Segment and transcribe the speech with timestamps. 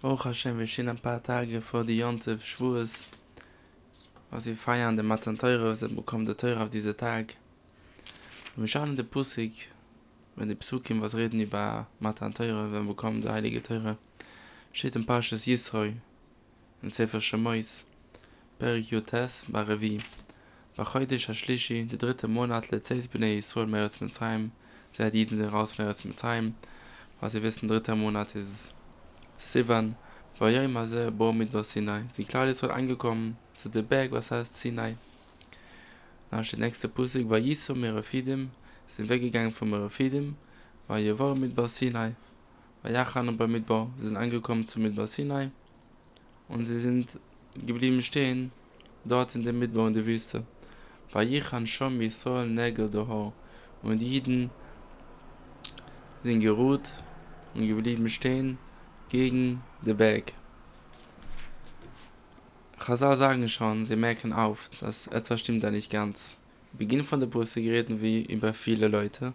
[0.00, 3.08] Baruch Hashem, wir stehen ein paar Tage vor die Jonte, Schwurz,
[4.30, 7.34] was wir feiern, der Matan Teure, was wir bekommen der Teure auf diesen Tag.
[8.54, 9.68] Und wir schauen in der Pusik,
[10.36, 13.98] wenn die Psukim was reden über Matan Teure, wenn wir bekommen der Heilige Teure,
[14.72, 15.94] steht ein paar Schuss Yisroi,
[16.80, 17.84] in Sefer Shemois,
[18.60, 19.98] Perik Yotes, Barevi.
[20.76, 24.52] Bei heute ist Ashlishi, der dritte Monat, letztes bin ich Yisroi, Meretz Mitzrayim,
[24.92, 26.54] sie hat jeden raus, Meretz Mitzrayim,
[27.20, 28.74] was ihr wissen, dritter Monat ist
[29.40, 29.94] Sivan,
[30.40, 32.02] war ja immer sehr boh mit was Sinai.
[32.16, 34.96] Die Klare ist angekommen zu der Berg, was heißt Sinai.
[36.28, 38.50] Dann steht nächste Pusik, war Yisu Merafidim,
[38.88, 40.36] sind weggegangen von Merafidim,
[40.88, 42.16] war ja war mit was Sinai.
[42.82, 45.50] War Yachan und bei Midbar, sie sind angekommen zu Midbar Sinai
[46.48, 47.18] und sie sind
[47.64, 48.50] geblieben stehen
[49.04, 50.42] dort in der Midbar in der Wüste.
[51.12, 52.48] War Yachan schon wie Sol
[52.90, 53.32] Dohor
[53.82, 54.50] und die Jiden
[56.24, 56.90] sind geruht
[57.54, 58.58] und geblieben stehen
[59.08, 60.32] gegen de Berg.
[62.78, 66.36] Chazal sagen schon, sie merken auf, dass etwas stimmt da nicht ganz.
[66.72, 69.32] Beginn von der Busse reden wir über viele Leute,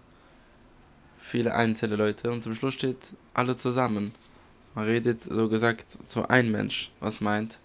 [1.20, 2.98] viele einzelne Leute, und zum Schluss steht
[3.34, 4.14] alle zusammen.
[4.76, 7.60] Man redet, so gesagt, zu ein Mensch, was meint.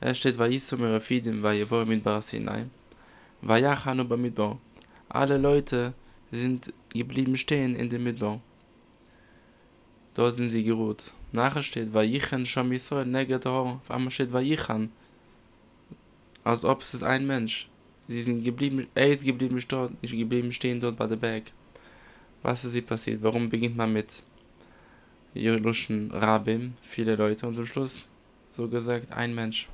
[0.00, 2.66] Er steht, Vayisu Merafidim, Vayevo mit Barasinai,
[3.40, 4.58] Vayachanu Bamidbo.
[5.08, 5.92] Alle Leute
[6.30, 8.40] sind geblieben stehen in dem Midbo.
[10.14, 11.10] Dort sind sie geruht.
[11.32, 14.60] Nachher steht, weil ich Yisrael neget ho, auf einmal steht, weil ich.
[16.44, 17.68] Als ob es ist ein Mensch.
[18.08, 21.44] Sie sind geblieben, er ist geblieben dort, ist geblieben stehen dort bei der Berg.
[22.42, 23.22] Was ist hier passiert?
[23.22, 24.22] Warum beginnt man mit
[25.34, 28.06] Jeruschen Rabim, viele Leute, und zum Schluss,
[28.54, 29.68] so gesagt, ein Mensch.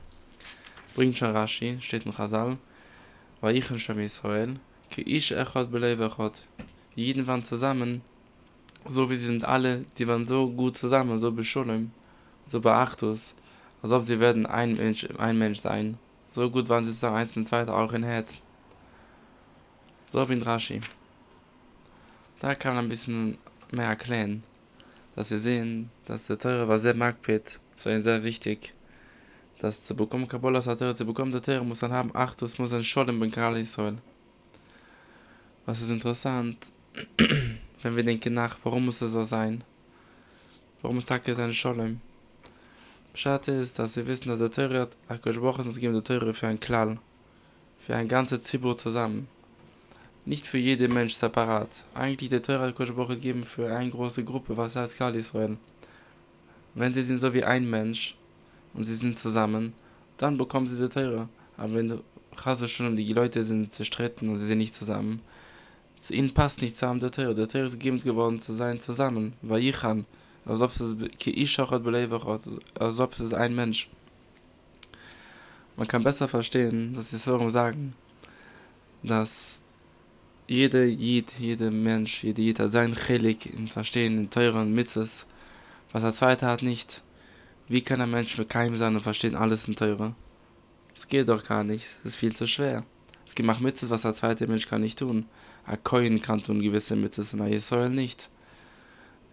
[0.95, 2.59] Bringt schon Rashi, steht in Chazal,
[3.41, 6.43] weil ich an Sham Yisrael, ke ish echot.
[6.95, 8.03] Die Jiden waren zusammen,
[8.87, 11.91] so wie sie sind alle, die waren so gut zusammen, so beschulem,
[12.47, 13.35] so beachtus,
[13.83, 15.99] als ob sie werden ein Mensch, ein Mensch sein.
[16.31, 18.43] So gut waren sie zusammen, eins und zweiter, auch in Herz.
[20.11, 20.81] So wie in Rashi.
[22.41, 23.39] Da kann man ein bisschen
[23.73, 24.43] mehr erklären,
[25.17, 28.75] dass wir sehen, dass der Teure war sehr magpet, so sehr wichtig,
[29.59, 32.85] dass zu bekommen Kabbalah Teure, zu bekommen der Teure, muss man haben Achtus, muss ein
[32.85, 33.99] Scholem bin Israel.
[35.67, 36.73] Was ist interessant,
[37.83, 39.63] wenn wir denken nach, warum muss es so sein?
[40.83, 42.01] Warum muss Tage sein Scholem?
[43.13, 46.35] Bescheid ist, dass sie wissen, dass der Teure hat, kann schwachen uns geben der Teure
[46.35, 46.99] für ein Klall,
[47.87, 49.29] für ein ganzes Zibur zusammen.
[50.25, 51.71] Nicht für jede Mensch separat.
[51.95, 55.57] Eigentlich der Teure hat er schwachen geben für eine große Gruppe, was heißt Klall Israel.
[56.75, 58.17] Wenn sie sind so wie ein Mensch
[58.75, 59.73] und sie sind zusammen,
[60.17, 61.29] dann bekommen sie der Teure.
[61.57, 62.05] Aber wenn du
[62.45, 65.23] hast schon die Leute sind zerstritten und sie sind nicht zusammen,
[66.01, 67.35] zu ihnen passt nicht zusammen der Teure.
[67.35, 69.33] Der Teure ist gegeben geworden zu sein zusammen.
[69.43, 70.07] Weil ich kann.
[70.45, 72.43] Als ob es ki ich auch hat belebe hat.
[72.79, 73.91] Als ob es ein Mensch.
[75.77, 77.95] Man kann besser verstehen, dass sie so sagen,
[79.03, 79.63] dass
[80.49, 85.27] jeder Jid, jeder Mensch, jeder Jid hat sein Chelik in Verstehen, in Teure und Mitzes,
[85.93, 87.03] was der Zweite hat nicht.
[87.69, 90.15] Wie kann ein Mensch mit keinem sein und verstehen alles in Teure?
[90.95, 91.85] Das geht doch gar nicht.
[92.03, 92.85] Das ist viel zu schwer.
[93.29, 95.27] Es gibt auch Mitzes, was der zweite Mensch kann nicht tun.
[95.69, 98.29] a koin kann tun gewisse mitzes na je soll nicht.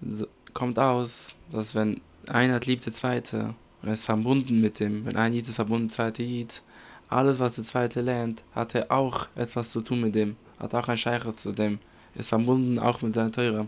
[0.01, 5.05] So, kommt aus dass wenn einer liebt der zweite und er ist verbunden mit dem
[5.05, 6.61] wenn ein jid ist verbunden zweite jid
[7.07, 10.89] alles was der zweite lernt hat er auch etwas zu tun mit dem hat auch
[10.89, 11.79] ein scheicher zu dem
[12.16, 13.67] ist verbunden auch mit seiner teure.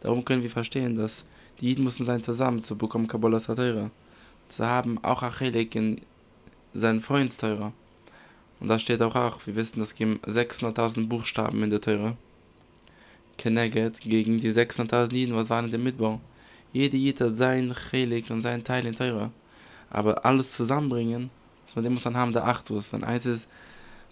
[0.00, 1.24] Darum können wir verstehen dass
[1.60, 3.92] die jid müssen sein zusammen zu bekommen kabbalah teure.
[4.48, 6.00] Zu haben auch achelik in
[6.74, 7.72] seinen freundsteurer
[8.62, 12.16] Und da steht auch auch, wir wissen, es gibt 600.000 Buchstaben in der Teure.
[13.36, 16.20] Keneget gegen die 600.000 Jiden, was waren in dem Mitbau.
[16.72, 19.32] Jede Jid hat sein Chelik und sein Teil in Teure.
[19.90, 21.28] Aber alles zusammenbringen,
[21.74, 22.92] von dem muss man haben der Achtus.
[22.92, 23.48] Wenn eins ist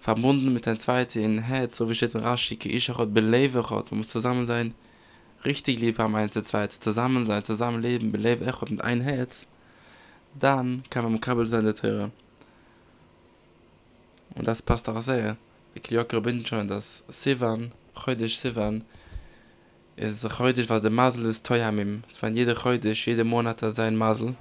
[0.00, 3.98] verbunden mit dem Zweiten in Herz, so wie steht in Rashi, ki Ishachot belevechot, man
[3.98, 4.74] muss zusammen sein,
[5.44, 9.46] richtig lieb haben eins der Zweite, zusammen sein, zusammen leben, belevechot mit ein Herz,
[10.40, 12.10] dann kann man im Kabel sein der Teure.
[14.40, 15.36] Und das passt auch sehr.
[15.74, 17.72] Ich auch bin schon, dass Sivan,
[18.06, 18.82] ist Sivan,
[19.96, 22.02] ist heute, was der Masel ist Toyamim.
[22.10, 24.34] Es war jeder heute, jeder Monat hat sein Masel.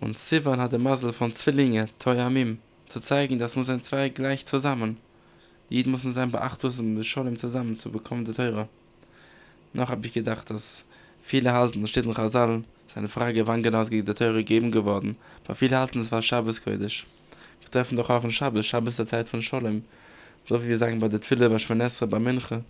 [0.00, 4.44] Und Sivan hat der Masel von Zwillinge, Toyamim, zu zeigen, dass man sein zwei gleich
[4.44, 4.98] zusammen.
[5.70, 8.68] Jeder muss sein Beachtus um das Scholem zusammen zu bekommen, der Teure.
[9.72, 10.84] Noch habe ich gedacht, dass
[11.22, 12.62] viele halten, das steht in Chazal,
[12.94, 15.16] seine Frage, wann genau es der Teure gegeben geworden.
[15.46, 17.06] Aber viele halten, es war Shabbos-Kodesh.
[17.06, 17.17] Wir
[17.70, 18.66] treffen doch auch in Shabbos.
[18.66, 19.84] Shabbos ist der Zeit von Scholem.
[20.48, 22.64] So wie wir sagen bei der Twille, bei Shmanesra, bei Minche.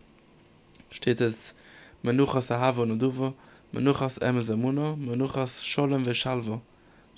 [0.91, 1.55] Steht es,
[2.03, 3.35] Menuchas Ahava und Uduvo,
[3.73, 6.63] Menuchas Emes Amuno, Menuchas Scholem ve Shalvo.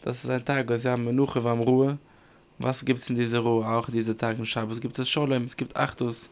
[0.02, 1.98] Das ist ein Tag, was ja Menuche war Ruhe.
[2.58, 3.66] Was gibt es in dieser Ruhe?
[3.66, 4.80] Auch diese Tage in Schabbos.
[4.80, 6.28] Gibt es Scholem, es gibt Achtus.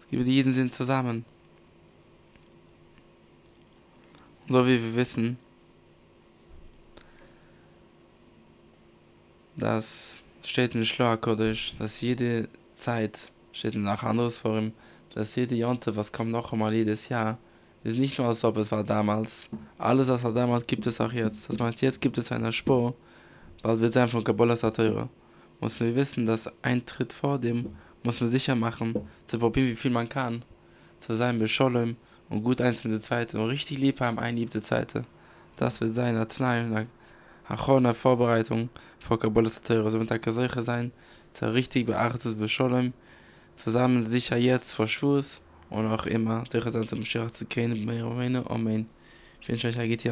[0.00, 1.24] Es gibt Jeden sind zusammen.
[4.48, 5.36] So wie wir wissen,
[9.56, 13.18] dass steht in Schloa Kodesh, dass jede Zeit,
[13.52, 14.72] steht nach anderes vor ihm,
[15.12, 17.38] dass jede Jonte, was kommt noch einmal jedes Jahr,
[17.82, 19.48] ist nicht nur, als ob es war damals.
[19.78, 21.50] Alles, was war damals, gibt es auch jetzt.
[21.50, 22.94] Das heißt, jetzt gibt es eine Spur,
[23.62, 25.08] weil wir sein von Kabbalah Satira.
[25.60, 28.94] Muss wir wissen, dass ein Tritt vor dem, muss man sicher machen,
[29.26, 30.44] zu probieren, wie viel man kann,
[31.00, 31.96] zu sein bei Scholem
[32.28, 35.04] und gut eins mit der Zweite und richtig lieb haben, ein lieb der Zweite.
[35.56, 36.38] Das wird sein, als
[37.48, 39.90] hachona Vorbereitung vor Kabbalah Teure.
[39.90, 40.92] So mit der Kaseuche sein,
[41.32, 42.92] zu richtig beachtes Bescholem,
[43.56, 45.40] zusammen sicher jetzt vor Schwurz
[45.70, 48.88] und auch immer, durch das Amt zum Schirach zu kennen, mehr oder weniger, Amen.
[49.40, 50.10] Ich wünsche euch ein Gitti.